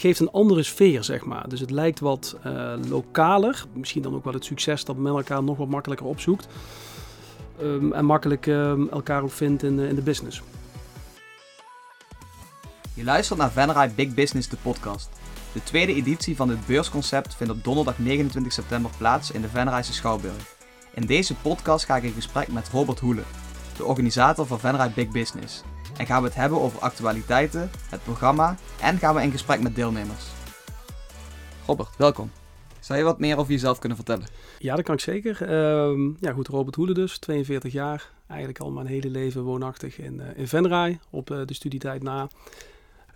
[0.00, 1.48] geeft een andere sfeer, zeg maar.
[1.48, 3.64] Dus het lijkt wat uh, lokaler.
[3.72, 6.48] Misschien dan ook wel het succes dat men elkaar nog wat makkelijker opzoekt.
[7.62, 10.42] Um, en makkelijk um, elkaar ook vindt in, in de business.
[12.94, 15.08] Je luistert naar Venray Big Business, de podcast.
[15.52, 19.92] De tweede editie van dit beursconcept vindt op donderdag 29 september plaats in de Venrayse
[19.92, 20.56] Schouwburg.
[20.94, 23.24] In deze podcast ga ik in gesprek met Robert Hoelen,
[23.76, 25.62] de organisator van Venray Big Business.
[26.00, 29.74] En gaan we het hebben over actualiteiten, het programma en gaan we in gesprek met
[29.74, 30.26] deelnemers.
[31.66, 32.30] Robert, welkom.
[32.78, 34.26] Zou je wat meer over jezelf kunnen vertellen?
[34.58, 35.42] Ja, dat kan ik zeker.
[35.42, 38.10] Uh, ja, goed, Robert Hoelen dus, 42 jaar.
[38.26, 42.22] Eigenlijk al mijn hele leven woonachtig in, uh, in Venray, op uh, de studietijd na.
[42.22, 42.28] Uh,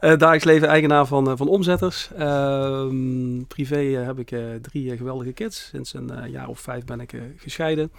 [0.00, 2.10] dagelijks leven eigenaar van, van omzetters.
[2.16, 5.68] Ehm, privé heb ik drie geweldige kids.
[5.68, 7.92] Sinds een jaar of vijf ben ik gescheiden.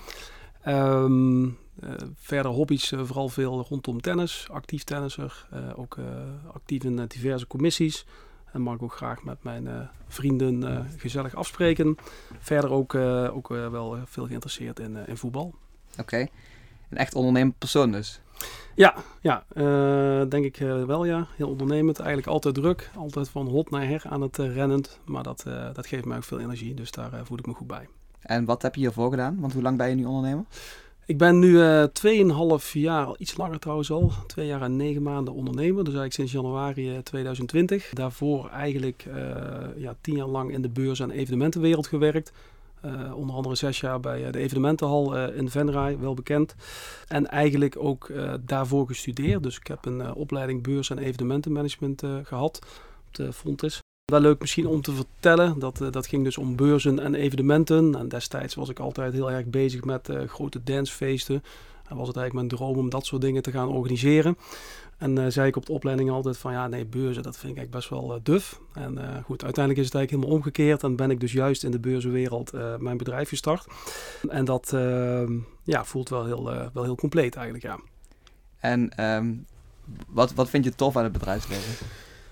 [0.68, 1.52] Um, uh,
[2.16, 5.98] verder hobby's, uh, vooral veel rondom tennis, actief tennisser, uh, ook
[6.54, 8.06] actief in diverse commissies.
[8.52, 11.96] En mag ik ook graag met mijn vrienden gezellig afspreken.
[12.40, 12.96] Verder ook,
[13.36, 15.56] ook wel veel geïnteresseerd in, in voetbal.
[16.00, 16.18] Oké,
[16.90, 18.22] een echt ondernemend persoon dus?
[18.76, 19.46] Ja, ja
[20.26, 21.28] denk ik wel ja.
[21.36, 22.92] Heel ondernemend, eigenlijk altijd druk.
[22.96, 25.00] Altijd van hot naar her aan het rennend.
[25.06, 27.88] Maar dat, dat geeft mij ook veel energie, dus daar voel ik me goed bij.
[28.20, 29.40] En wat heb je hiervoor gedaan?
[29.40, 30.46] Want hoe lang ben je nu ondernemer?
[31.08, 31.84] Ik ben nu uh,
[32.64, 35.84] 2,5 jaar, iets langer trouwens al, twee jaar en negen maanden ondernemer.
[35.84, 37.90] Dus eigenlijk sinds januari 2020.
[37.90, 39.16] Daarvoor eigenlijk uh,
[39.78, 42.32] ja, tien jaar lang in de beurs- en evenementenwereld gewerkt.
[43.16, 46.56] Onder andere zes jaar bij de evenementenhal in Venray, wel bekend.
[47.08, 49.44] En eigenlijk ook daarvoor gestudeerd.
[49.44, 52.60] Dus ik heb een opleiding beurs- en evenementenmanagement gehad
[53.08, 53.85] op de Fontis.
[54.06, 57.96] Wel leuk misschien om te vertellen, dat, uh, dat ging dus om beurzen en evenementen.
[57.96, 61.44] En destijds was ik altijd heel erg bezig met uh, grote dancefeesten.
[61.88, 64.38] En was het eigenlijk mijn droom om dat soort dingen te gaan organiseren.
[64.98, 67.58] En uh, zei ik op de opleiding altijd van ja, nee, beurzen, dat vind ik
[67.58, 68.60] eigenlijk best wel duf.
[68.74, 70.84] En goed, uiteindelijk is het eigenlijk helemaal omgekeerd.
[70.84, 73.68] En ben ik dus juist in de beurzenwereld mijn bedrijf gestart.
[74.30, 76.44] En dat ehm, ja, voelt wel heel,
[76.74, 77.80] wel heel compleet eigenlijk, ja.
[78.60, 79.46] En um,
[80.08, 81.88] wat, wat vind je tof aan het bedrijfsleven?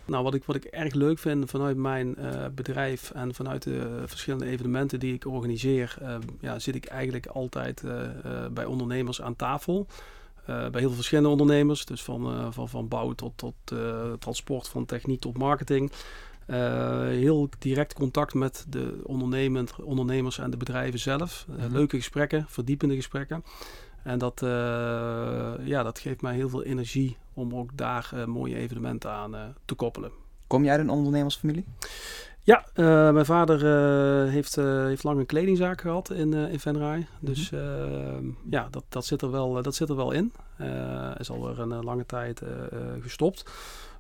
[0.05, 4.03] Nou, wat ik, wat ik erg leuk vind vanuit mijn uh, bedrijf en vanuit de
[4.05, 7.91] verschillende evenementen die ik organiseer, uh, ja, zit ik eigenlijk altijd uh,
[8.51, 9.87] bij ondernemers aan tafel.
[10.45, 13.53] bij heel veel verschillende ondernemers, dus van, van, van bouw tot, tot
[14.19, 15.91] transport, van techniek tot marketing.
[17.05, 19.01] heel direct contact met de
[19.83, 21.45] ondernemers en de bedrijven zelf.
[21.47, 21.71] Mm -hmm.
[21.71, 23.43] Leuke gesprekken, verdiepende gesprekken.
[24.03, 24.49] En dat, uh,
[25.63, 29.41] ja, dat geeft mij heel veel energie om ook daar uh, mooie evenementen aan uh,
[29.65, 30.11] te koppelen.
[30.47, 31.65] Kom jij uit een ondernemersfamilie?
[32.45, 32.65] Ja,
[33.11, 33.59] mijn vader
[34.29, 37.07] heeft, heeft lang een kledingzaak gehad in, in Venray.
[37.19, 38.37] Dus mm -hmm.
[38.49, 40.33] ja, dat, dat, zit er wel, dat zit er wel in.
[41.17, 42.41] is alweer een lange tijd
[43.01, 43.45] gestopt.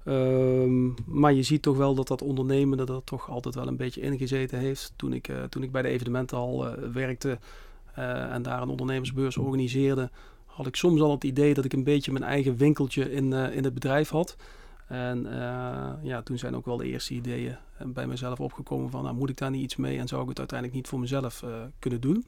[0.05, 4.01] Ehm, maar je ziet toch wel dat dat ondernemen er toch altijd wel een beetje
[4.01, 4.93] ingezeten heeft.
[4.95, 7.35] Toen ik, toen ik bij de evenementenhal werkte, uh,
[7.93, 10.09] en daar een ondernemersbeurs organiseerde,
[10.45, 13.55] had ik soms al het idee dat ik een beetje mijn eigen winkeltje in, uh,
[13.55, 14.35] in het bedrijf had.
[14.87, 19.15] En uh, ja, toen zijn ook wel de eerste ideeën bij mezelf opgekomen van, nou,
[19.15, 21.43] moet ik daar niet iets mee en zou ik het uiteindelijk niet voor mezelf
[21.79, 22.25] kunnen doen?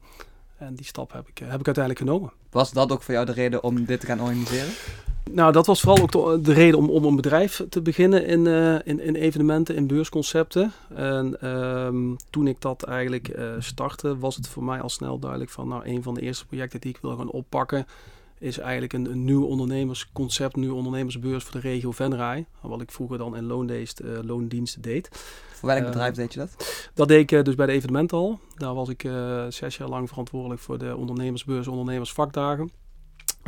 [0.56, 2.32] En die stap heb ik, heb ik uiteindelijk genomen.
[2.50, 4.72] Was dat ook voor jou de reden om dit te gaan organiseren?
[5.32, 8.46] Nou, dat was vooral ook de, de reden om, om een bedrijf te beginnen in,
[8.46, 10.72] uh, in, in, evenementen, in beursconcepten.
[10.94, 15.50] En um, toen ik dat eigenlijk uh, startte, was het voor mij al snel duidelijk
[15.50, 17.86] van, nou, een van de eerste projecten die ik wil gaan oppakken,
[18.38, 22.46] is eigenlijk een, een nieuw ondernemersconcept, een nieuwe ondernemersbeurs voor de regio Venray.
[22.60, 25.08] Wat ik vroeger dan in loondienst, uh, loondiensten deed.
[25.52, 26.90] Voor welk bedrijf deed je dat?
[26.94, 28.40] Dat deed ik dus bij de evenementenhal.
[28.54, 29.08] Daar was ik
[29.48, 32.70] zes jaar lang verantwoordelijk voor de ondernemersbeurs, ondernemersvakdagen.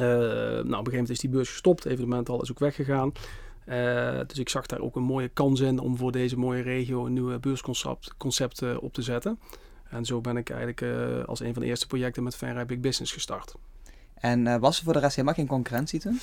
[0.01, 1.85] Uh, nou, op een gegeven moment is die beurs gestopt.
[1.85, 3.13] Het evenement al is ook weggegaan.
[3.67, 7.07] Uh, dus ik zag daar ook een mooie kans in om voor deze mooie regio
[7.07, 9.39] een nieuwe beursconcept concept, uh, op te zetten.
[9.91, 10.83] En zo ben ik eigenlijk
[11.27, 13.55] als een van de eerste projecten met Venray Big Business gestart.
[14.15, 16.21] En was er voor de rest helemaal geen concurrentie toen?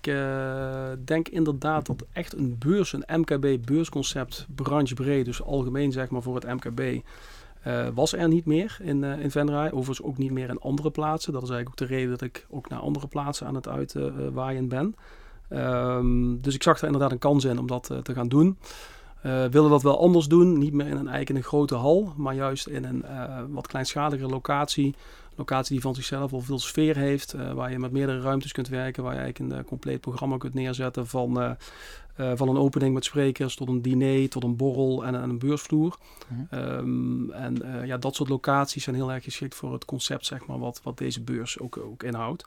[0.00, 6.34] Ik denk inderdaad dat echt een beurs, een MKB-beursconcept, branchebreed, dus algemeen zeg maar voor
[6.34, 7.04] het MKB,
[7.66, 9.66] uh, was er niet meer in, uh, in Venray.
[9.66, 11.32] Overigens ook niet meer in andere plaatsen.
[11.32, 14.68] Dat is eigenlijk ook de reden dat ik ook naar andere plaatsen aan het uitwaaien
[14.68, 14.94] ben.
[15.50, 18.58] Um, dus ik zag er inderdaad een kans in om dat te gaan doen.
[19.26, 20.58] Uh, willen dat wel anders doen.
[20.58, 23.04] Niet meer in een, eigenlijk een grote hal, maar juist in een
[23.52, 24.94] wat kleinschaligere locatie.
[25.36, 27.32] Locatie die van zichzelf al veel sfeer heeft.
[27.32, 29.02] waar je met meerdere ruimtes kunt werken.
[29.02, 31.50] Waar je eigenlijk een compleet programma kunt neerzetten van uh,
[32.34, 35.98] van een opening met sprekers tot een diner, tot een borrel en, en een beursvloer.
[36.28, 40.46] Mm um, en ja, dat soort locaties zijn heel erg geschikt voor het concept, zeg
[40.46, 42.46] maar, wat, wat deze beurs ook, ook inhoudt.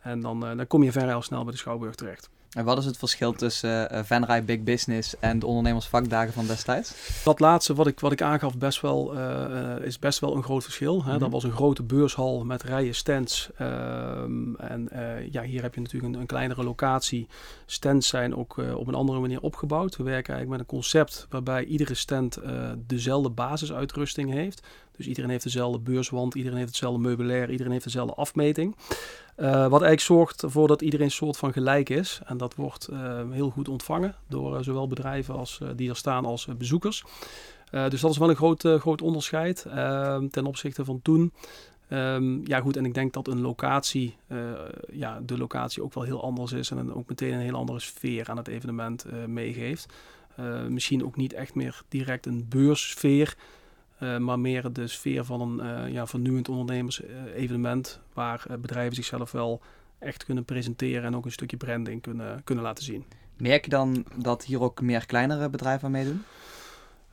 [0.00, 2.30] En dan, dan kom je vrij snel bij de Schouwburg terecht.
[2.50, 6.94] En wat is het verschil tussen uh, Venray Big Business en de ondernemersvakdagen van destijds?
[7.24, 10.62] Dat laatste wat ik, wat ik aangaf best wel, uh, is best wel een groot
[10.62, 11.04] verschil.
[11.04, 11.10] Hè?
[11.10, 11.30] Dat mhm.
[11.30, 13.50] was een grote beurshal met rijen stands.
[13.56, 17.28] Ehm, en uh, ja, hier heb je natuurlijk een, een, kleinere locatie.
[17.66, 19.96] Stands zijn ook op een andere manier opgebouwd.
[19.96, 22.38] We werken eigenlijk met een concept waarbij iedere stand
[22.86, 24.62] dezelfde basisuitrusting heeft.
[24.96, 28.76] Dus iedereen heeft dezelfde beurswand, iedereen heeft hetzelfde meubilair, iedereen heeft dezelfde afmeting.
[29.40, 32.20] Uh, wat eigenlijk zorgt ervoor dat iedereen soort van gelijk is.
[32.24, 36.24] En dat wordt uh, heel goed ontvangen door uh, zowel bedrijven als, die er staan
[36.24, 37.04] als bezoekers.
[37.70, 41.32] dus dat is wel een groot, groot onderscheid ehm, ten opzichte van toen.
[41.92, 44.16] Um, ja goed, en ik denk dat een locatie,
[44.92, 46.70] ja, de locatie ook wel heel anders is.
[46.70, 49.86] En ook meteen een heel andere sfeer aan het evenement meegeeft.
[50.68, 53.36] misschien ook niet echt meer direct een beurssfeer.
[54.02, 58.00] Uh, maar meer de sfeer van een uh, ja, vernieuwend ondernemers-evenement.
[58.12, 59.60] waar uh, bedrijven zichzelf wel
[59.98, 63.04] echt kunnen presenteren en ook een stukje branding kunnen, kunnen laten zien.
[63.36, 66.22] Merk je dan dat hier ook meer kleinere bedrijven aan meedoen?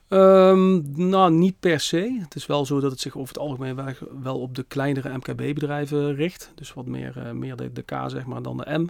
[0.08, 2.18] Um, nou, niet per se.
[2.22, 6.14] Het is wel zo dat het zich over het algemeen wel op de kleinere MKB-bedrijven
[6.14, 6.52] richt.
[6.54, 8.88] Dus wat meer, meer de, de, K zeg maar dan de M.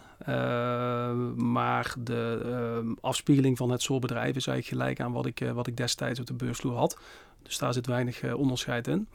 [1.53, 2.41] maar de
[2.85, 6.21] uh, afspiegeling van het soort bedrijven is eigenlijk gelijk aan wat ik, wat ik destijds
[6.21, 6.99] op de beursvloer had.
[7.43, 9.09] Dus daar zit weinig uh, onderscheid in.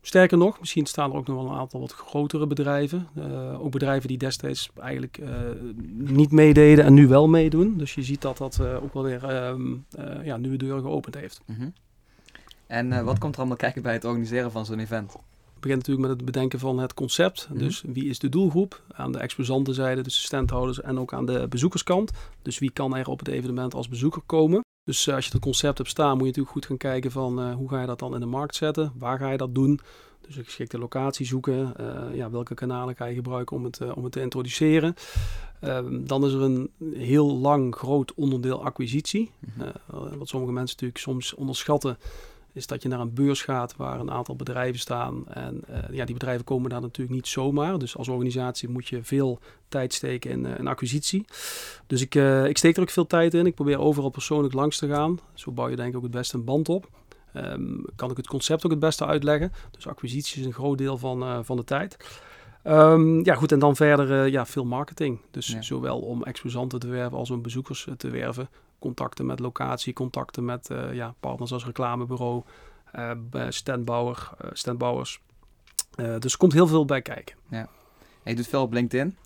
[0.00, 3.08] Sterker nog, misschien staan er ook nog wel een aantal wat grotere bedrijven.
[3.18, 5.28] Uh, ook bedrijven die destijds eigenlijk uh,
[5.92, 7.76] niet meededen en nu wel meedoen.
[7.76, 9.74] Dus je ziet dat dat ook wel weer ehm,
[10.22, 11.40] ja, nieuwe deuren geopend heeft.
[11.46, 11.72] Mm -hmm.
[12.66, 15.12] En wat komt er allemaal kijken bij het organiseren van zo'n event?
[15.12, 17.46] Het begint natuurlijk met het bedenken van het concept.
[17.48, 17.66] Mm -hmm.
[17.66, 18.82] Dus wie is de doelgroep?
[18.92, 22.10] Aan de exposantenzijde, dus de standhouders en ook aan de bezoekerskant.
[22.42, 24.60] Dus wie kan er op het evenement als bezoeker komen?
[24.84, 27.40] Dus uh, als je het concept hebt staan, moet je natuurlijk goed gaan kijken van
[27.40, 28.92] uh, hoe ga je dat dan in de markt zetten?
[28.98, 29.80] Waar ga je dat doen?
[30.20, 31.74] Dus een geschikte locatie zoeken.
[31.80, 34.94] Uh, ja, welke kanalen ga je gebruiken om het, om het te introduceren?
[35.60, 39.30] Ehm, dan is er een heel lang groot onderdeel acquisitie.
[39.40, 39.72] Mm
[40.18, 41.98] wat sommige mensen natuurlijk soms onderschatten
[42.52, 45.28] is dat je naar een beurs gaat waar een aantal bedrijven staan.
[45.28, 47.78] En uh, ja, die bedrijven komen daar natuurlijk niet zomaar.
[47.78, 49.38] Dus als organisatie moet je veel
[49.68, 51.24] tijd steken in, uh, in acquisitie.
[51.86, 53.46] Dus ik, uh, ik steek er ook veel tijd in.
[53.46, 55.18] Ik probeer overal persoonlijk langs te gaan.
[55.34, 56.88] Zo bouw je denk ik ook het beste een band op.
[57.36, 59.52] Um, kan ik het concept ook het beste uitleggen.
[59.70, 61.96] Dus acquisitie is een groot deel van, van de tijd.
[62.64, 65.20] Um, ja, goed, en dan verder ja, veel marketing.
[65.30, 65.62] Dus ja.
[65.62, 68.48] zowel om exposanten te werven als om bezoekers te werven
[68.82, 72.42] contacten met locatie, contacten met uh, ja, partners als reclamebureau,
[72.96, 73.10] uh,
[73.48, 75.20] standbouwer, uh, standbouwers.
[76.18, 77.36] dus er komt heel veel bij kijken.
[77.48, 77.68] Ja.
[78.22, 79.16] En je doet veel op LinkedIn?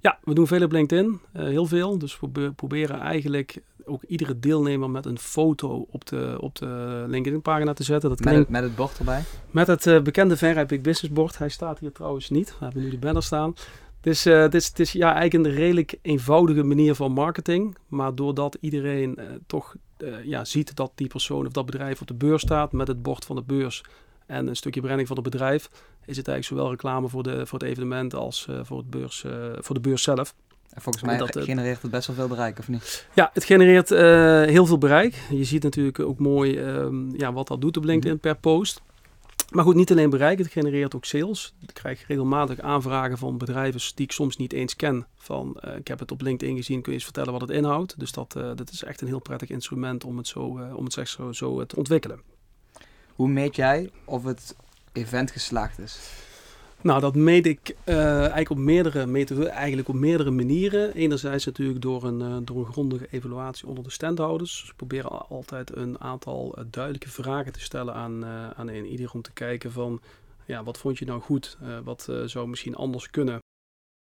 [0.00, 1.20] Ja, we doen veel op LinkedIn.
[1.32, 1.98] heel veel.
[1.98, 7.72] Dus we proberen eigenlijk ook iedere deelnemer met een foto op de, op de LinkedIn-pagina
[7.72, 8.08] te zetten.
[8.08, 9.22] Dat met, het, met het bord erbij?
[9.50, 11.38] Met het bekende Verrijp Big Business bord.
[11.38, 12.48] Hij staat hier trouwens niet.
[12.58, 13.54] We hebben nu de banner staan.
[14.00, 17.76] Dus uh, het is, het is ja, eigenlijk een redelijk eenvoudige manier van marketing.
[17.88, 22.06] Maar doordat iedereen uh, toch uh, ja, ziet dat die persoon of dat bedrijf op
[22.06, 23.84] de beurs staat met het bord van de beurs
[24.26, 25.70] en een stukje branding van het bedrijf,
[26.04, 29.24] is het eigenlijk zowel reclame voor, de, voor het evenement als voor, het beurs,
[29.58, 30.34] voor de beurs zelf.
[30.70, 33.06] En volgens mij dat, genereert het best wel veel bereik, of niet?
[33.14, 33.88] Ja, het genereert
[34.48, 35.22] heel veel bereik.
[35.30, 38.32] Je ziet natuurlijk ook mooi um, ja, wat dat doet op LinkedIn mm -hmm.
[38.32, 38.82] per post.
[39.48, 41.54] Maar goed, niet alleen bereik, het genereert ook sales.
[41.60, 45.06] Ik krijg regelmatig aanvragen van bedrijven die ik soms niet eens ken.
[45.14, 47.98] Van, uh, ik heb het op LinkedIn gezien, kun je eens vertellen wat het inhoudt?
[47.98, 50.84] Dus dat, uh, dat is echt een heel prettig instrument om het, zo, uh, om
[50.84, 52.20] het zeg zo, zo te ontwikkelen.
[53.14, 54.56] Hoe meet jij of het
[54.92, 55.98] event geslaagd is?
[56.82, 60.94] Nou, dat meet ik uh, eigenlijk, op meerdere, eigenlijk op meerdere manieren.
[60.94, 64.64] Enerzijds natuurlijk door een, uh, door grondige evaluatie onder de standhouders.
[64.66, 68.24] We proberen altijd een aantal uh, duidelijke vragen te stellen aan,
[68.56, 70.00] aan ieder om te kijken van...
[70.44, 71.58] Ja, wat vond je nou goed?
[71.84, 73.38] wat zou misschien anders kunnen?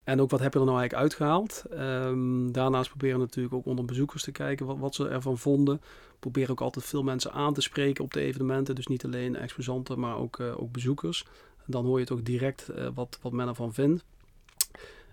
[0.04, 1.64] En ook wat heb je er nou eigenlijk uitgehaald?
[1.72, 5.80] Um, daarnaast proberen we natuurlijk ook onder bezoekers te kijken wat, wat ze ervan vonden.
[6.18, 8.74] Proberen ook altijd veel mensen aan te spreken op de evenementen.
[8.74, 11.26] Dus niet alleen exposanten, maar ook, ook bezoekers.
[11.66, 14.04] Dan hoor je het ook direct uh, wat, wat men ervan vindt.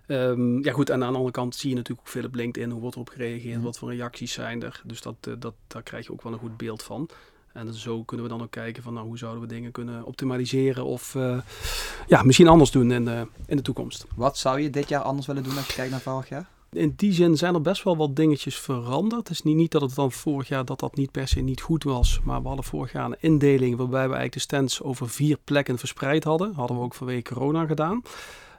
[0.06, 2.70] Um, ja goed, en aan de andere kant zie je natuurlijk ook veel op LinkedIn.
[2.70, 3.56] Hoe wordt erop gereageerd?
[3.56, 3.62] Mm.
[3.62, 4.82] Wat voor reacties zijn er?
[4.84, 7.08] Dus dat, uh, dat, daar krijg je ook wel een goed beeld van.
[7.52, 10.84] En zo kunnen we dan ook kijken van nou, hoe zouden we dingen kunnen optimaliseren
[10.84, 11.40] of uh,
[12.06, 14.06] ja, misschien anders doen in de, in de toekomst.
[14.14, 16.48] Wat zou je dit jaar anders willen doen als je kijkt naar vorig jaar?
[16.72, 19.28] In die zin zijn er best wel wat dingetjes veranderd.
[19.28, 21.60] Het is niet, niet dat het dan vorig jaar dat dat niet per se niet
[21.60, 22.20] goed was.
[22.24, 25.78] Maar we hadden vorig jaar een indeling waarbij we eigenlijk de stands over vier plekken
[25.78, 26.54] verspreid hadden.
[26.54, 28.02] Hadden we ook vanwege corona gedaan.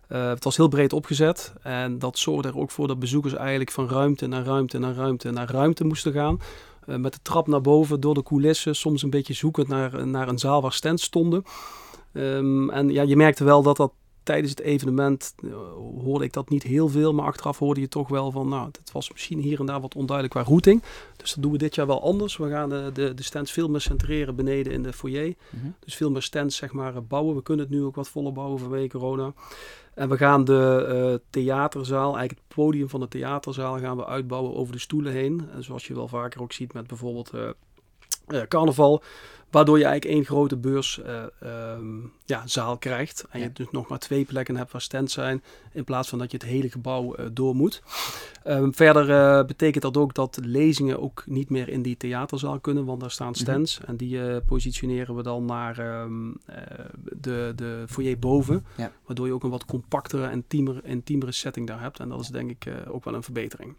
[0.10, 3.72] Uh, het was heel breed opgezet en dat zorgde er ook voor dat bezoekers eigenlijk
[3.72, 6.39] van ruimte naar ruimte naar ruimte naar ruimte moesten gaan.
[6.86, 10.28] Uh, met de trap naar boven door de coulissen, soms een beetje zoekend naar, naar
[10.28, 11.44] een zaal waar stands stonden.
[12.13, 13.92] Um, en ja, je merkte wel dat dat
[14.24, 15.56] tijdens het evenement uh,
[16.04, 18.92] hoorde ik dat niet heel veel, maar achteraf hoorde je toch wel van, nou, het
[18.92, 20.84] was misschien hier en daar wat onduidelijk qua routing.
[21.16, 22.38] Dus dat doen we dit jaar wel anders.
[22.38, 25.28] We gaan de, de, de stands veel meer centreren beneden in de foyer.
[25.28, 25.76] Mm -hmm.
[25.80, 27.36] Dus veel meer stands, zeg maar, bouwen.
[27.36, 29.34] We kunnen het nu ook wat voller bouwen vanwege corona.
[29.94, 34.56] En we gaan de uh, theaterzaal, eigenlijk het podium van de theaterzaal, gaan we uitbouwen
[34.56, 35.50] over de stoelen heen.
[35.54, 37.50] En zoals je wel vaker ook ziet met bijvoorbeeld uh,
[38.48, 39.04] carnaval.
[39.50, 43.26] Waardoor je eigenlijk één grote beurszaal uh, um, ja, krijgt.
[43.30, 43.46] En ja.
[43.46, 45.44] je dus nog maar twee plekken hebt waar stands zijn.
[45.72, 47.82] In plaats van dat je het hele gebouw uh, door moet.
[48.48, 52.86] Um, verder uh, betekent dat ook dat lezingen ook niet meer in die theaterzaal kunnen.
[52.86, 53.78] Want daar staan stands.
[53.78, 53.92] Mm -hmm.
[53.92, 56.38] En die positioneren we dan naar um,
[57.04, 58.66] de, de foyer boven.
[58.78, 58.92] Ja.
[59.06, 62.00] Waardoor je ook een wat compactere en intiemere, intiemere setting daar hebt.
[62.00, 63.76] En dat is denk ik ook wel een verbetering.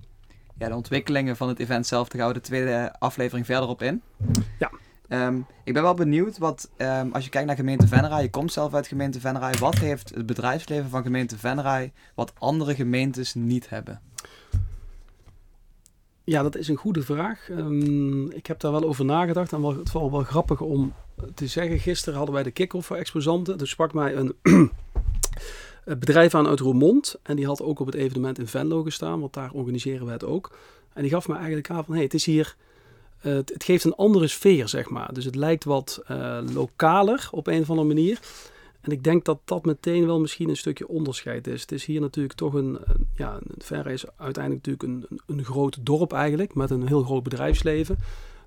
[0.60, 3.82] Ja, de ontwikkelingen van het event zelf, daar gaan we de tweede aflevering verder op
[3.82, 4.02] in.
[4.58, 4.70] Ja.
[5.26, 8.52] Um, ik ben wel benieuwd, wat, um, als je kijkt naar gemeente Venray, je komt
[8.52, 13.68] zelf uit gemeente Venray, wat heeft het bedrijfsleven van gemeente Venray wat andere gemeentes niet
[13.68, 14.00] hebben?
[16.24, 17.48] Ja, dat is een goede vraag.
[17.50, 20.94] Um, ik heb daar wel over nagedacht en wel, het was wel grappig om
[21.34, 21.78] te zeggen.
[21.78, 23.58] Gisteren hadden wij de kick-off voor exposanten.
[23.58, 24.34] Er sprak mij een
[25.84, 29.32] bedrijf aan uit Roermond en die had ook op het evenement in Venlo gestaan, want
[29.32, 30.56] daar organiseren we het ook.
[30.92, 32.56] En die gaf me eigenlijk aan van, hey, het is hier...
[33.22, 35.14] Uh, het, geeft een andere sfeer, zeg maar.
[35.14, 38.20] Dus het lijkt wat uh, lokaler op een of andere manier.
[38.80, 41.60] En ik denk dat dat meteen wel misschien een stukje onderscheid is.
[41.60, 45.44] Het is hier natuurlijk toch een, een ja, Verre is uiteindelijk natuurlijk een, een, een
[45.44, 47.98] groot dorp eigenlijk, met een heel groot bedrijfsleven.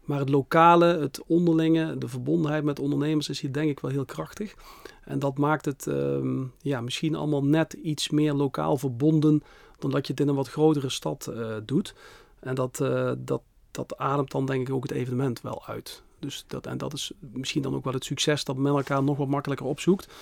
[0.04, 4.06] Maar het lokale, het onderlinge, de verbondenheid met ondernemers is hier denk ik wel heel
[4.06, 4.56] krachtig.
[5.04, 9.44] En dat maakt het um, ja, misschien allemaal net iets meer lokaal verbonden
[9.80, 11.96] dan dat je het in een wat grotere stad uh, doet.
[12.40, 13.42] En dat, uh, dat,
[13.72, 16.04] dat ademt dan denk ik ook het evenement wel uit.
[16.20, 19.18] Dus dat, en dat is misschien dan ook wel het succes dat men elkaar nog
[19.18, 20.14] wat makkelijker opzoekt.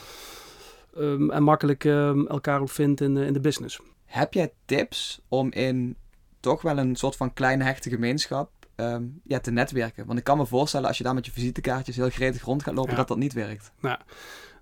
[0.97, 3.79] Um, en makkelijk um, elkaar ook vindt in, in de business.
[4.05, 5.95] Heb jij tips om in
[6.39, 8.49] toch wel een soort van kleine hechte gemeenschap
[8.81, 10.05] um, ja, te netwerken?
[10.05, 12.73] Want ik kan me voorstellen als je daar met je visitekaartjes heel gretig rond gaat
[12.73, 12.97] lopen, ja.
[12.97, 13.71] dat dat niet werkt.
[13.79, 13.97] Nou,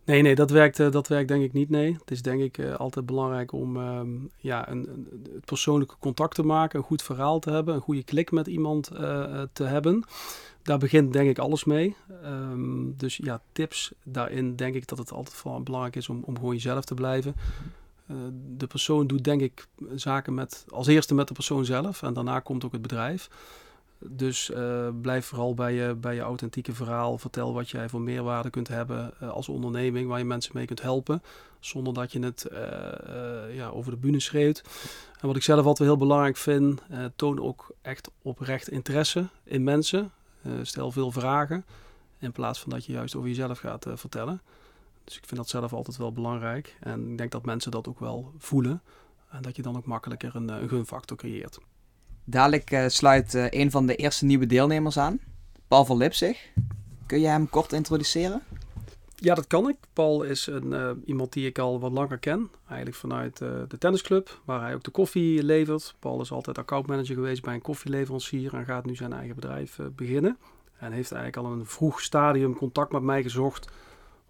[0.09, 1.69] Nee, nee, dat werkt, uh, dat werkt denk ik niet.
[1.69, 5.95] Nee, het is denk ik uh, altijd belangrijk om um, ja, een, een, het persoonlijke
[5.99, 9.63] contact te maken, een goed verhaal te hebben, een goede klik met iemand uh, te
[9.63, 10.03] hebben.
[10.61, 11.95] Daar begint denk ik alles mee.
[12.25, 16.35] Um, dus ja, tips daarin denk ik dat het altijd vooral belangrijk is om, om
[16.35, 17.35] gewoon jezelf te blijven.
[18.57, 22.39] de persoon doet denk ik zaken met, als eerste met de persoon zelf en daarna
[22.39, 23.29] komt ook het bedrijf.
[24.05, 27.17] Dus uh, blijf vooral bij je, bij je authentieke verhaal.
[27.17, 30.81] Vertel wat jij voor meerwaarde kunt hebben uh, als onderneming, waar je mensen mee kunt
[30.81, 31.23] helpen.
[31.59, 34.61] Zonder dat je het uh, ja, over de bühne schreeuwt.
[35.19, 36.81] En wat ik zelf altijd heel belangrijk vind,
[37.15, 40.11] toon ook echt oprecht interesse in mensen.
[40.61, 41.65] stel veel vragen,
[42.19, 44.41] in plaats van dat je juist over jezelf gaat vertellen.
[45.03, 46.77] Dus ik vind dat zelf altijd wel belangrijk.
[46.79, 48.81] En ik denk dat mensen dat ook wel voelen.
[49.29, 51.59] En dat je dan ook makkelijker een, een gunfactor creëert.
[52.29, 55.19] Dadelijk uh, sluit uh, een van de eerste nieuwe deelnemers aan,
[55.67, 56.49] Paul van Lipzig.
[57.05, 58.41] Kun je hem kort introduceren?
[59.15, 59.75] Ja, dat kan ik.
[59.93, 62.49] Paul is een, uh, iemand die ik al wat langer ken.
[62.67, 65.95] Eigenlijk vanuit de tennisclub, waar hij ook de koffie levert.
[65.99, 70.37] Paul is altijd accountmanager geweest bij een koffieleverancier en gaat nu zijn eigen bedrijf beginnen.
[70.77, 73.69] En heeft eigenlijk al een vroeg stadium contact met mij gezocht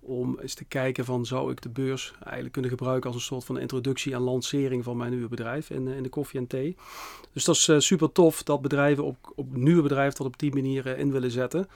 [0.10, 3.46] om eens te kijken van zou ik de beurs eigenlijk kunnen gebruiken als een soort
[3.46, 6.76] van introductie en lancering van mijn nieuwe bedrijf in, in de koffie en thee.
[7.34, 10.54] Dus dat is uh, super tof dat bedrijven op, op nieuwe bedrijven dat op die
[10.54, 11.60] manier uh, in willen zetten.
[11.60, 11.68] En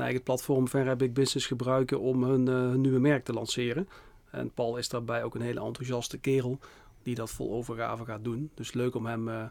[0.00, 3.88] eigenlijk het platform Venray Big Business gebruiken om hun, hun, nieuwe merk te lanceren.
[4.30, 6.58] En Paul is daarbij ook een hele enthousiaste kerel
[7.02, 8.50] die dat vol overgave gaat doen.
[8.54, 9.50] Dus leuk om hem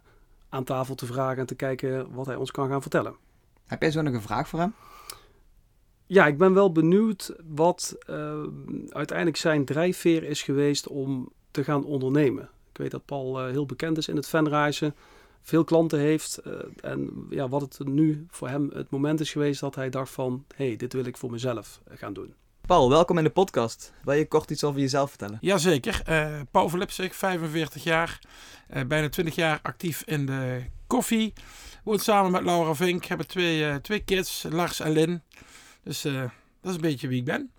[0.50, 3.16] aan tafel te vragen en te kijken wat hij ons kan gaan vertellen.
[3.66, 4.74] Heb jij zo nog een vraag voor hem?
[6.10, 8.44] Ja, ik ben wel benieuwd wat uh,
[8.90, 12.50] uiteindelijk zijn drijfveer is geweest om te gaan ondernemen.
[12.72, 14.96] Ik weet dat Paul uh, heel bekend is in het fanreizen,
[15.42, 16.40] veel klanten heeft.
[16.48, 20.12] Uh, en ja, wat het nu voor hem het moment is geweest dat hij dacht
[20.12, 20.46] van...
[20.56, 22.34] hé, hey, dit wil ik voor mezelf gaan doen.
[22.62, 23.94] Paul, welkom in de podcast.
[24.04, 25.38] Wil je kort iets over jezelf vertellen?
[25.42, 26.02] Jazeker.
[26.10, 28.20] Uh, Paul Verlipsig, 45 jaar.
[28.74, 31.34] Uh, bijna 20 jaar actief in de koffie.
[31.84, 33.06] Woont samen met Laura Vink.
[33.06, 35.22] Hebben twee, uh, twee kids, Lars en Lin.
[35.90, 36.22] Dus uh,
[36.62, 37.52] dat is een beetje wie ik ben.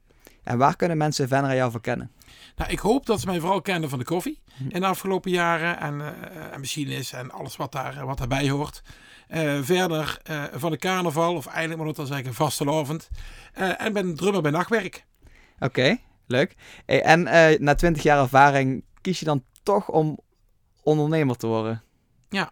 [0.43, 2.11] En waar kunnen mensen Venra jou voor kennen?
[2.57, 4.69] Nou, ik hoop dat ze mij vooral kennen van de koffie hm.
[4.69, 5.79] in de afgelopen jaren.
[5.79, 8.83] En, uh, en machines en alles wat, daar, wat daarbij hoort.
[9.29, 10.21] Uh, verder
[10.53, 13.09] van de carnaval, of eigenlijk moet ik dan zeggen vastelovend.
[13.53, 15.05] en ben drummer bij nachtwerk.
[15.55, 16.55] Oké, okay, leuk.
[16.87, 17.23] Hey, en
[17.65, 20.19] na 20 jaar ervaring kies je dan toch om
[20.83, 21.83] ondernemer te worden?
[22.29, 22.51] Ja,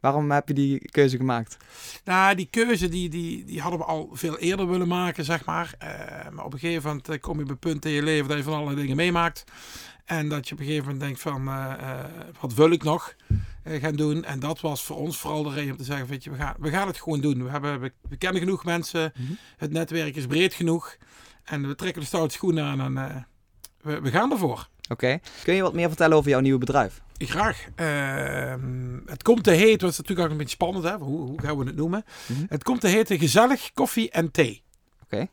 [0.00, 1.56] Waarom heb je die keuze gemaakt?
[2.04, 5.74] Nou, die keuze die, die, die hadden we al veel eerder willen maken, zeg maar.
[5.82, 5.88] Uh,
[6.32, 8.42] maar op een gegeven moment kom je op een punt in je leven dat je
[8.42, 9.44] van allerlei dingen meemaakt.
[10.04, 12.04] En dat je op een gegeven moment denkt van, eh, eh,
[12.40, 13.14] wat wil ik nog
[13.62, 14.24] eh, gaan doen?
[14.24, 16.54] En dat was voor ons vooral de reden om te zeggen, weet je, we gaan,
[16.58, 17.44] we gaan het gewoon doen.
[17.44, 19.32] We, hebben, we, we kennen genoeg mensen, Mhm.
[19.56, 20.96] het netwerk is breed genoeg.
[21.44, 23.16] En we trekken de stoute schoenen aan en eh,
[23.80, 24.68] we, we gaan ervoor.
[24.88, 25.18] Oké.
[25.44, 27.00] Kun je wat meer vertellen over jouw nieuwe bedrijf?
[27.26, 27.66] Graag.
[27.74, 30.96] Ehm, het komt te heet, is natuurlijk ook een beetje spannend, hè?
[30.96, 32.04] Hoe, hoe gaan we het noemen?
[32.26, 32.44] Mhm.
[32.48, 34.62] Het komt te heten gezellig koffie en thee.
[35.02, 35.26] Oké.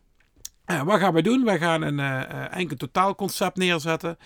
[0.66, 1.44] Eh, wat gaan we doen?
[1.46, 4.18] Wij gaan een eh, enkel totaalconcept neerzetten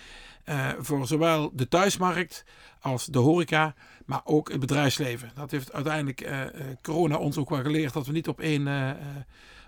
[0.78, 2.44] voor zowel de thuismarkt
[2.80, 3.74] als de horeca,
[4.06, 5.30] maar ook het bedrijfsleven.
[5.34, 6.30] Dat heeft uiteindelijk
[6.82, 8.66] corona ons ook wel geleerd dat we niet op één,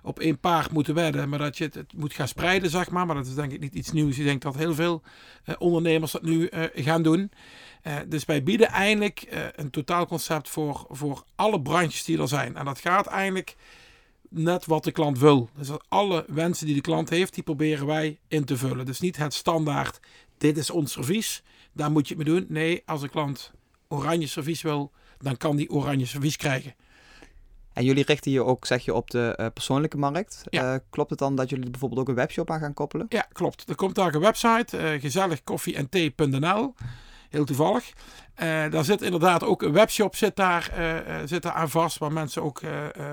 [0.04, 3.06] op één paard moeten wedden, maar dat je het, het moet gaan spreiden, zeg maar.
[3.06, 4.18] Maar dat is denk ik niet iets nieuws.
[4.18, 5.02] Ik denk dat heel veel
[5.44, 7.30] eh, ondernemers dat nu eh, gaan doen.
[7.84, 12.56] Eh, dus wij bieden eigenlijk eh, een totaalconcept voor, voor alle branches die er zijn.
[12.56, 13.56] En dat gaat eigenlijk
[14.28, 15.48] net wat de klant wil.
[15.56, 18.86] Dus alle wensen die de klant heeft, die proberen wij in te vullen.
[18.86, 20.00] Dus niet het standaard,
[20.38, 22.46] dit is ons servies, daar moet je het mee doen.
[22.48, 23.52] Nee, als een klant
[23.88, 26.74] oranje servies wil, dan kan die oranje servies krijgen.
[27.72, 30.42] En jullie richten je ook, zeg je, op de eh, persoonlijke markt.
[30.50, 30.80] Ja.
[30.90, 33.06] Klopt het dan dat jullie bijvoorbeeld ook een webshop aan gaan koppelen?
[33.08, 33.68] Ja, klopt.
[33.68, 36.74] Er komt daar een website, gezelligkoffieenthee.nl.
[37.34, 37.92] Heel toevallig.
[38.34, 41.98] Eh, daar zit inderdaad ook een webshop zit daar, eh, zit daar aan vast.
[41.98, 42.62] Waar mensen ook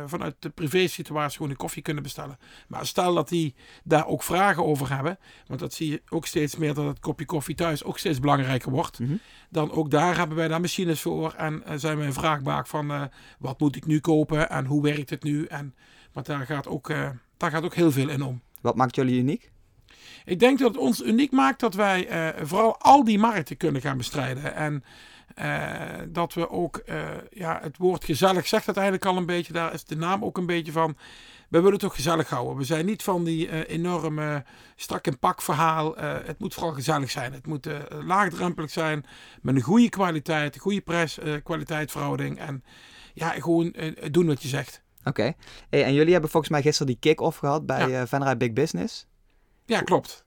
[0.06, 2.38] vanuit de privé situatie gewoon een koffie kunnen bestellen.
[2.68, 5.18] Maar stel dat die daar ook vragen over hebben.
[5.48, 8.72] Want dat zie je ook steeds meer dat het kopje koffie thuis ook steeds belangrijker
[8.72, 9.00] wordt.
[9.00, 9.16] Mhm.
[9.50, 11.34] Dan ook daar hebben wij daar machines voor.
[11.34, 13.10] En zijn wij een vraagbaak van
[13.40, 15.46] wat moet ik nu kopen en hoe werkt het nu.
[15.46, 15.76] En,
[16.14, 16.88] want daar gaat, ook,
[17.38, 18.42] daar gaat ook heel veel in om.
[18.62, 19.51] Wat maakt jullie uniek?
[20.26, 23.82] Ik denk dat het ons uniek maakt dat wij eh, vooral al die markten kunnen
[23.82, 24.56] gaan bestrijden.
[24.56, 24.84] En
[25.36, 25.72] eh,
[26.08, 27.00] dat we ook, eh,
[27.32, 29.54] ja, het woord gezellig zegt het eigenlijk al een beetje.
[29.54, 30.98] Daar is de naam ook een beetje van.
[31.50, 32.58] We willen het toch gezellig houden.
[32.58, 34.44] We zijn niet van die enorme
[34.76, 35.96] strak in pak verhaal.
[35.98, 37.34] Het moet vooral gezellig zijn.
[37.34, 39.06] Het moet laagdrempelig zijn.
[39.42, 42.40] Met een goede kwaliteit, een goede prijs-kwaliteitverhouding.
[42.40, 42.64] en
[43.14, 43.76] ja, gewoon
[44.12, 44.82] doen wat je zegt.
[45.04, 45.34] Oké.
[45.70, 48.08] Hey, en jullie hebben volgens mij gisteren die kick-off gehad bij Ja.
[48.08, 49.08] Venray Big Business.
[49.72, 50.26] Ja, klopt.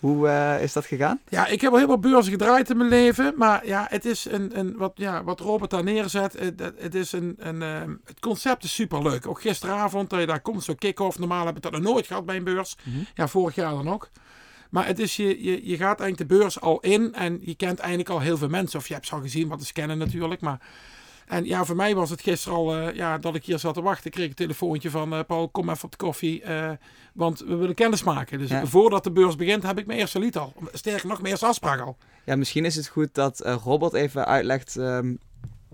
[0.00, 1.20] Hoe eh, is dat gegaan?
[1.28, 3.32] Ja, ik heb al heel veel beurzen gedraaid in mijn leven.
[3.36, 6.32] Maar ja, het is een, een wat, ja, wat Robert daar neerzet.
[6.32, 9.26] Het, het- het, is een, een, ehm, het concept is superleuk.
[9.26, 11.18] Ook gisteravond, dat je daar komt, zo'n kick-off.
[11.18, 12.76] Normaal heb ik dat nog nooit gehad bij een beurs.
[12.82, 12.96] Mhm.
[13.14, 14.08] Ja, vorig jaar dan ook.
[14.70, 17.78] Maar het is, je, je, je gaat eigenlijk de beurs al in en je kent
[17.78, 18.78] eigenlijk al heel veel mensen.
[18.78, 20.40] Of je hebt ze al gezien, wat is kennen natuurlijk.
[20.40, 20.58] Maar,
[21.26, 23.82] en ja, voor mij was het gisteren al eh, ja, dat ik hier zat te
[23.82, 24.06] wachten.
[24.06, 26.42] Ik kreeg een telefoontje van eh, Paul, kom even op de koffie.
[26.42, 26.70] eh,
[27.14, 28.38] want we willen kennis maken.
[28.38, 28.66] Dus Ja.
[28.66, 30.52] voordat de beurs begint heb ik mijn eerste lied al.
[30.72, 31.96] Sterker nog, mijn eerste afspraak al.
[32.24, 35.14] Ja, misschien is het goed dat eh, Robert even uitlegt ehm,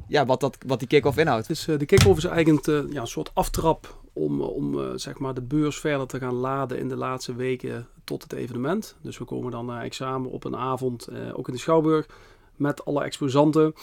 [0.09, 1.47] ja, wat, dat, wat die kick-off inhoudt.
[1.49, 4.87] Dus eh, de kick-off is eigenlijk een, eh, ja, een soort aftrap om, om eh,
[4.95, 8.97] zeg maar de beurs verder te gaan laden in de laatste weken tot het evenement.
[9.03, 12.07] Dus we komen dan eigenlijk samen op een avond, eh, ook in de Schouwburg,
[12.57, 13.75] met alle exposanten.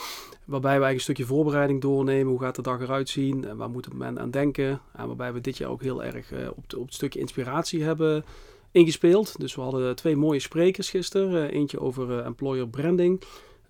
[0.45, 2.31] Waarbij we eigenlijk een stukje voorbereiding doornemen.
[2.31, 3.45] Hoe gaat de dag eruit zien?
[3.45, 4.81] En waar moet men aan denken?
[4.95, 8.25] En waarbij we dit jaar ook heel erg eh, op, op het stukje inspiratie hebben
[8.71, 9.39] ingespeeld.
[9.39, 11.49] Dus we hadden twee mooie sprekers gisteren.
[11.49, 13.21] Eh, eentje over eh, employer branding.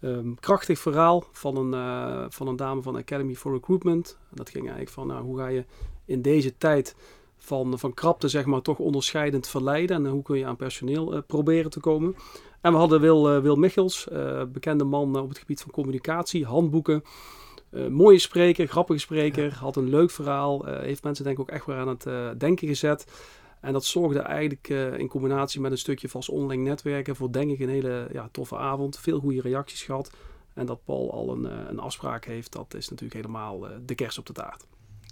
[0.01, 4.17] Ehm, krachtig verhaal van een, eh, van een dame van Academy for Recruitment.
[4.29, 5.65] En dat ging eigenlijk van nou, hoe ga je
[6.05, 6.95] in deze tijd
[7.37, 10.05] van, van krapte zeg maar toch onderscheidend verleiden.
[10.05, 12.15] En hoe kun je aan personeel proberen te komen.
[12.61, 16.45] En we hadden Wil, eh, Wil Michels, eh, bekende man op het gebied van communicatie,
[16.45, 17.03] handboeken.
[17.69, 20.65] Eh, mooie spreker, grappige spreker, had een leuk verhaal.
[20.65, 23.05] heeft mensen denk ik ook echt weer aan het denken gezet.
[23.61, 24.67] En dat zorgde eigenlijk
[24.97, 28.57] in combinatie met een stukje vast online netwerken voor denk ik een hele ja, toffe
[28.57, 28.97] avond.
[28.99, 30.11] Veel goede reacties gehad.
[30.53, 34.25] En dat Paul al een, een afspraak heeft, dat is natuurlijk helemaal de kers op
[34.25, 34.65] de taart.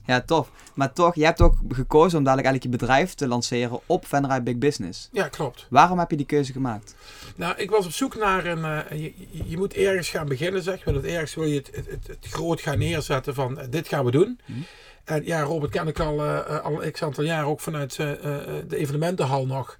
[0.07, 0.49] Ja, tof.
[0.73, 4.43] Maar toch, je hebt ook gekozen om dadelijk eigenlijk je bedrijf te lanceren op Venray
[4.43, 5.09] Big Business.
[5.11, 5.65] Ja, klopt.
[5.69, 6.95] Waarom heb je die keuze gemaakt?
[7.35, 8.65] Nou, ik was op zoek naar een.
[8.65, 9.13] eh, je,
[9.45, 10.83] je- moet ergens gaan beginnen, zeg.
[10.83, 13.87] Want het ergens wil je het, het, het, het groot gaan neerzetten van eh, dit
[13.87, 14.39] gaan we doen.
[14.45, 14.59] Mhm.
[15.03, 19.77] En ja, Robert ken ik al, al x aantal jaar ook vanuit de evenementenhal nog.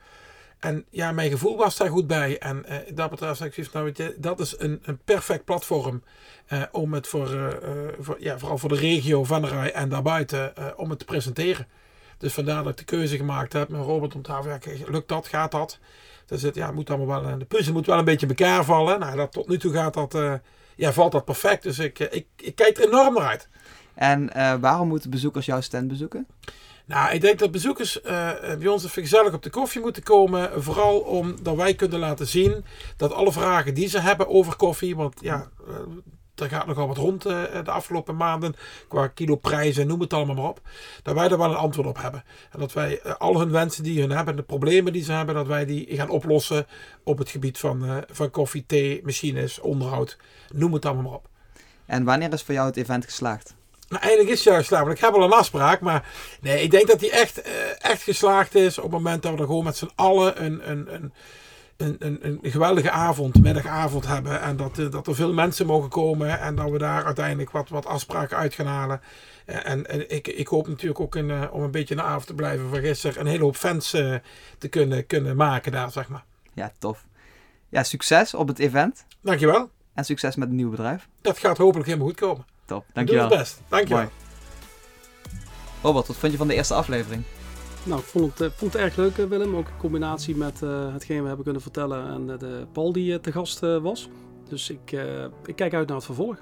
[0.60, 2.38] En ja, mijn gevoel was daar goed bij.
[2.40, 6.04] En eh, dat betreft, zeg ik zoiets, nou, dat is een, een perfect platform
[6.46, 10.90] eh, om het voor, eh, voor, ja, vooral voor de regio Venray en daarbuiten, om
[10.90, 11.68] het te presenteren.
[12.18, 14.92] Dus vandaar dat ik de keuze gemaakt heb met Robert om te werken.
[14.92, 15.28] Lukt dat?
[15.28, 15.80] Gaat dat?
[16.26, 19.00] Dus het ja, moet allemaal wel, de puzzel moet wel een beetje in elkaar vallen.
[19.00, 20.18] Nou, dat, tot nu toe gaat dat,
[20.76, 21.64] ja, valt dat perfect.
[21.64, 23.50] Dus ik, ik, ik kijk er enorm naar uit.
[23.94, 26.28] En waarom moeten bezoekers jouw stand bezoeken?
[26.88, 30.64] Nou, ik denk dat bezoekers eh, bij ons even gezellig op de koffie moeten komen.
[30.64, 32.66] Vooral omdat wij kunnen laten zien
[32.98, 34.96] dat alle vragen die ze hebben over koffie.
[34.96, 38.56] Want ja, eh, er gaat nogal wat rond de afgelopen maanden.
[38.88, 40.62] Qua kiloprijzen, noem het allemaal maar op.
[41.04, 42.24] Dat wij daar wel een antwoord op hebben.
[42.52, 45.48] En dat wij al hun wensen die hun hebben, de problemen die ze hebben, dat
[45.48, 46.68] wij die gaan oplossen
[47.04, 50.18] op het gebied van, van koffie, thee, machines, onderhoud.
[50.54, 51.30] Noem het allemaal maar op.
[51.86, 53.56] En wanneer is voor jou het event geslaagd?
[53.88, 55.80] Nou, eigenlijk is het juist ik heb al een afspraak.
[55.80, 56.10] Maar
[56.42, 57.42] nee, ik denk dat die echt,
[57.78, 60.94] echt geslaagd is op het moment dat we er gewoon met z'n allen een, een,
[60.94, 61.14] een
[61.78, 64.42] een, een, een geweldige avond, middagavond hebben.
[64.42, 66.40] En dat, eh, dat er veel mensen mogen komen.
[66.40, 69.02] En dat we daar uiteindelijk wat, wat afspraken uit gaan halen.
[69.46, 72.28] Eh, en, en ik, ik hoop natuurlijk ook een, eh, om een beetje een avond
[72.28, 73.20] te blijven van gisteren.
[73.20, 73.90] Een hele hoop fans
[74.58, 76.24] te kunnen, kunnen maken daar, zeg maar.
[76.54, 77.06] Ja, tof.
[77.70, 79.06] Ja, succes op het event.
[79.22, 79.70] Dankjewel.
[79.94, 81.08] En succes met het nieuwe bedrijf.
[81.22, 82.46] Dat gaat hopelijk helemaal goed komen.
[82.68, 83.28] Top, dankjewel.
[83.28, 83.62] Doe het best.
[83.70, 84.10] Dankjewel.
[85.82, 87.24] Robert, wat vond je van de eerste aflevering?
[87.84, 89.56] Nou, ik vond het, eh, vond het erg leuk, eh, Willem.
[89.56, 93.32] Ook in combinatie met uh, hetgeen we hebben kunnen vertellen en de Paul die te
[93.32, 94.10] gast was.
[94.50, 94.92] Dus ik,
[95.46, 96.38] ik kijk uit naar het vervolg.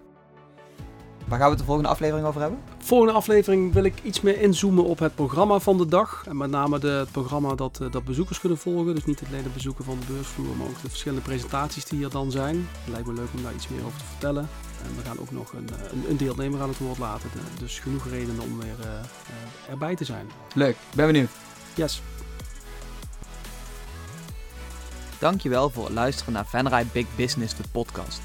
[1.27, 2.59] Waar gaan we het de volgende aflevering over hebben?
[2.77, 6.23] Volgende aflevering wil ik iets meer inzoomen op het programma van de dag.
[6.27, 8.95] En met name de, het programma dat, dat bezoekers kunnen volgen.
[8.95, 12.09] Dus niet alleen het bezoeken van de beursvloer, maar ook de verschillende presentaties die er
[12.09, 12.55] dan zijn.
[12.55, 14.49] Het lijkt me leuk om daar iets meer over te vertellen.
[14.83, 17.29] En we gaan ook nog een, een, een deelnemer aan het woord laten.
[17.59, 20.27] Dus genoeg redenen om weer uh, erbij te zijn.
[20.53, 21.29] Leuk, ben benieuwd.
[21.73, 22.01] Yes.
[25.19, 28.21] Dankjewel voor het luisteren naar Venray Big Business, de podcast.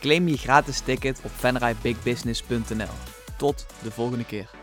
[0.00, 2.94] Claim je gratis ticket op venrayBigBusiness.nl.
[3.36, 4.57] Tot de volgende keer.